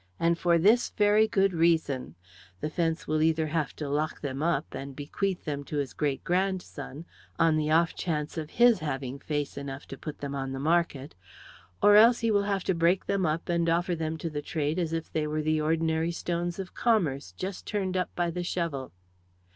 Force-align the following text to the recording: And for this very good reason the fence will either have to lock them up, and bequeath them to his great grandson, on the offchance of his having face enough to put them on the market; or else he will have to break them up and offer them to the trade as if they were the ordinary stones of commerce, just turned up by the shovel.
And 0.19 0.35
for 0.35 0.57
this 0.57 0.89
very 0.89 1.27
good 1.27 1.53
reason 1.53 2.15
the 2.59 2.71
fence 2.71 3.07
will 3.07 3.21
either 3.21 3.45
have 3.45 3.75
to 3.75 3.87
lock 3.87 4.19
them 4.21 4.41
up, 4.41 4.73
and 4.73 4.95
bequeath 4.95 5.45
them 5.45 5.63
to 5.65 5.77
his 5.77 5.93
great 5.93 6.23
grandson, 6.23 7.05
on 7.37 7.55
the 7.55 7.67
offchance 7.71 8.35
of 8.35 8.49
his 8.49 8.79
having 8.79 9.19
face 9.19 9.59
enough 9.59 9.85
to 9.89 9.99
put 9.99 10.17
them 10.17 10.33
on 10.33 10.53
the 10.53 10.59
market; 10.59 11.13
or 11.83 11.97
else 11.97 12.21
he 12.21 12.31
will 12.31 12.45
have 12.49 12.63
to 12.63 12.73
break 12.73 13.05
them 13.05 13.27
up 13.27 13.47
and 13.47 13.69
offer 13.69 13.93
them 13.93 14.17
to 14.17 14.31
the 14.31 14.41
trade 14.41 14.79
as 14.79 14.91
if 14.91 15.11
they 15.13 15.27
were 15.27 15.43
the 15.43 15.61
ordinary 15.61 16.11
stones 16.11 16.57
of 16.57 16.73
commerce, 16.73 17.31
just 17.37 17.67
turned 17.67 17.95
up 17.95 18.09
by 18.15 18.31
the 18.31 18.43
shovel. 18.43 18.91